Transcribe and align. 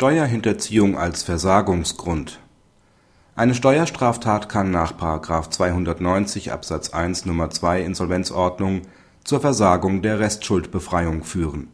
Steuerhinterziehung 0.00 0.96
als 0.96 1.22
Versagungsgrund 1.24 2.40
Eine 3.36 3.54
Steuerstraftat 3.54 4.48
kann 4.48 4.70
nach§ 4.70 4.94
290 5.50 6.52
Absatz 6.52 6.94
1 6.94 7.26
Nr. 7.26 7.50
2 7.50 7.82
Insolvenzordnung 7.82 8.80
zur 9.24 9.40
Versagung 9.40 10.00
der 10.00 10.18
Restschuldbefreiung 10.18 11.22
führen. 11.22 11.68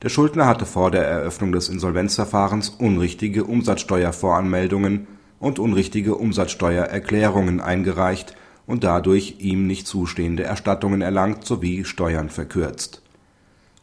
Der 0.00 0.08
Schuldner 0.08 0.46
hatte 0.46 0.64
vor 0.64 0.90
der 0.90 1.04
Eröffnung 1.04 1.52
des 1.52 1.68
Insolvenzverfahrens 1.68 2.70
unrichtige 2.70 3.44
Umsatzsteuervoranmeldungen 3.44 5.08
und 5.40 5.58
unrichtige 5.58 6.14
Umsatzsteuererklärungen 6.14 7.60
eingereicht 7.60 8.34
und 8.66 8.82
dadurch 8.82 9.34
ihm 9.40 9.66
nicht 9.66 9.86
zustehende 9.86 10.44
Erstattungen 10.44 11.02
erlangt 11.02 11.44
sowie 11.44 11.84
Steuern 11.84 12.30
verkürzt 12.30 13.02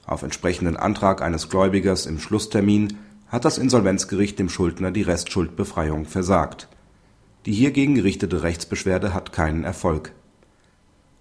auf 0.06 0.24
entsprechenden 0.24 0.78
Antrag 0.78 1.22
eines 1.22 1.50
Gläubigers 1.50 2.06
im 2.06 2.20
Schlusstermin 2.20 2.98
hat 3.28 3.46
das 3.46 3.58
Insolvenzgericht 3.58 4.38
dem 4.38 4.50
Schuldner 4.50 4.92
die 4.92 5.02
Restschuldbefreiung 5.02 6.06
versagt. 6.06 6.68
Die 7.46 7.54
hiergegen 7.54 7.96
gerichtete 7.96 8.44
Rechtsbeschwerde 8.44 9.14
hat 9.14 9.32
keinen 9.32 9.64
Erfolg. 9.64 10.12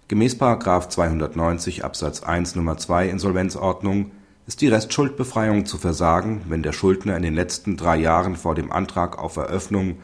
Gemäß§ 0.07 0.35
290 0.89 1.83
Absatz 1.83 2.23
1 2.23 2.55
Nr. 2.55 2.77
2 2.77 3.09
Insolvenzordnung 3.09 4.11
ist 4.47 4.61
die 4.61 4.67
Restschuldbefreiung 4.67 5.65
zu 5.65 5.77
versagen, 5.77 6.43
wenn 6.47 6.61
der 6.61 6.73
Schuldner 6.73 7.17
in 7.17 7.23
den 7.23 7.33
letzten 7.33 7.77
drei 7.77 7.97
Jahren 7.97 8.35
vor 8.35 8.53
dem 8.53 8.71
Antrag 8.71 9.17
auf 9.17 9.37
Eröffnung 9.37 9.97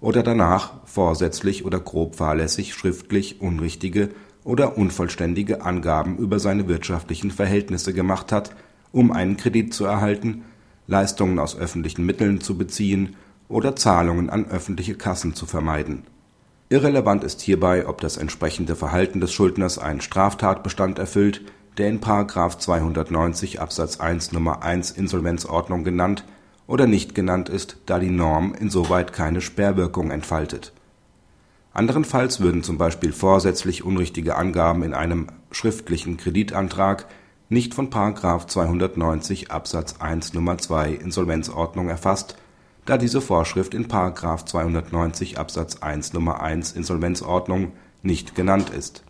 oder 0.00 0.22
danach 0.22 0.74
vorsätzlich 0.84 1.64
oder 1.64 1.80
grob 1.80 2.14
fahrlässig 2.14 2.74
schriftlich 2.74 3.40
unrichtige 3.40 4.10
oder 4.48 4.78
unvollständige 4.78 5.60
Angaben 5.60 6.16
über 6.16 6.38
seine 6.38 6.68
wirtschaftlichen 6.68 7.30
Verhältnisse 7.30 7.92
gemacht 7.92 8.32
hat, 8.32 8.56
um 8.92 9.12
einen 9.12 9.36
Kredit 9.36 9.74
zu 9.74 9.84
erhalten, 9.84 10.42
Leistungen 10.86 11.38
aus 11.38 11.54
öffentlichen 11.54 12.06
Mitteln 12.06 12.40
zu 12.40 12.56
beziehen 12.56 13.16
oder 13.50 13.76
Zahlungen 13.76 14.30
an 14.30 14.46
öffentliche 14.46 14.94
Kassen 14.94 15.34
zu 15.34 15.44
vermeiden. 15.44 16.04
Irrelevant 16.70 17.24
ist 17.24 17.42
hierbei, 17.42 17.86
ob 17.86 18.00
das 18.00 18.16
entsprechende 18.16 18.74
Verhalten 18.74 19.20
des 19.20 19.34
Schuldners 19.34 19.78
einen 19.78 20.00
Straftatbestand 20.00 20.98
erfüllt, 20.98 21.42
der 21.76 21.90
in§ 21.90 22.00
290 22.58 23.60
Absatz 23.60 24.00
1 24.00 24.32
Nr. 24.32 24.62
1 24.62 24.92
Insolvenzordnung 24.92 25.84
genannt 25.84 26.24
oder 26.66 26.86
nicht 26.86 27.14
genannt 27.14 27.50
ist, 27.50 27.76
da 27.84 27.98
die 27.98 28.10
Norm 28.10 28.54
insoweit 28.54 29.12
keine 29.12 29.42
Sperrwirkung 29.42 30.10
entfaltet 30.10 30.72
Anderenfalls 31.78 32.40
würden 32.40 32.64
zum 32.64 32.76
Beispiel 32.76 33.12
vorsätzlich 33.12 33.84
unrichtige 33.84 34.34
Angaben 34.34 34.82
in 34.82 34.94
einem 34.94 35.28
schriftlichen 35.52 36.16
Kreditantrag 36.16 37.06
nicht 37.50 37.72
von§ 37.72 37.88
290 38.48 39.52
Absatz 39.52 39.94
1 40.00 40.34
Nr. 40.34 40.58
2 40.58 40.94
Insolvenzordnung 40.94 41.88
erfasst, 41.88 42.36
da 42.84 42.98
diese 42.98 43.20
Vorschrift 43.20 43.74
in§ 43.74 43.86
290 44.44 45.38
Absatz 45.38 45.76
1 45.76 46.14
Nr. 46.14 46.42
1 46.42 46.72
Insolvenzordnung 46.72 47.70
nicht 48.02 48.34
genannt 48.34 48.70
ist. 48.70 49.04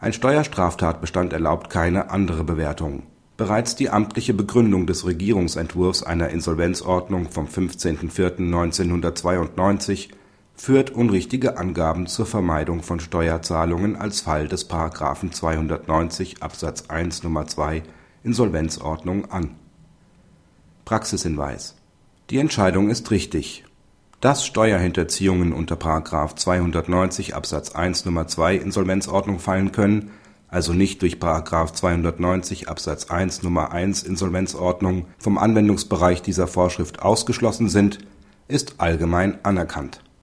Ein 0.00 0.12
Steuerstraftatbestand 0.12 1.32
erlaubt 1.32 1.70
keine 1.70 2.10
andere 2.10 2.42
Bewertung. 2.42 3.04
Bereits 3.36 3.76
die 3.76 3.90
amtliche 3.90 4.34
Begründung 4.34 4.88
des 4.88 5.06
Regierungsentwurfs 5.06 6.02
einer 6.02 6.30
Insolvenzordnung 6.30 7.30
vom 7.30 7.46
15.04.1992 7.46 10.08
führt 10.56 10.90
unrichtige 10.90 11.58
Angaben 11.58 12.06
zur 12.06 12.26
Vermeidung 12.26 12.82
von 12.82 12.98
Steuerzahlungen 12.98 13.94
als 13.94 14.22
Fall 14.22 14.48
des§ 14.48 14.70
290 15.30 16.42
Absatz 16.42 16.86
1 16.88 17.24
Nr. 17.24 17.46
2 17.46 17.82
Insolvenzordnung 18.24 19.30
an. 19.30 19.54
Praxishinweis 20.84 21.76
Die 22.30 22.38
Entscheidung 22.38 22.90
ist 22.90 23.10
richtig. 23.10 23.64
Dass 24.20 24.46
Steuerhinterziehungen 24.46 25.52
unter§ 25.52 25.76
290 26.36 27.36
Absatz 27.36 27.72
1 27.72 28.06
Nr. 28.06 28.26
2 28.26 28.56
Insolvenzordnung 28.56 29.38
fallen 29.38 29.72
können, 29.72 30.10
also 30.48 30.72
nicht 30.72 31.02
durch§ 31.02 31.16
290 31.72 32.68
Absatz 32.68 33.10
1 33.10 33.42
Nr. 33.44 33.72
1 33.72 34.04
Insolvenzordnung 34.04 35.06
vom 35.18 35.36
Anwendungsbereich 35.36 36.22
dieser 36.22 36.46
Vorschrift 36.46 37.02
ausgeschlossen 37.02 37.68
sind, 37.68 37.98
ist 38.48 38.76
allgemein 38.78 39.44
anerkannt 39.44 40.00